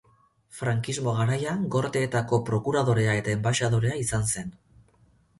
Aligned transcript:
Frankismo 0.59 1.11
garaian, 1.17 1.59
Gorteetako 1.75 2.39
prokuradorea 2.47 3.13
eta 3.19 3.35
enbaxadorea 3.35 3.99
izan 4.05 4.25
zen. 4.33 4.49